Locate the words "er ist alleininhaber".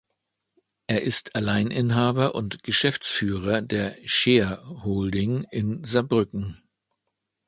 0.87-2.33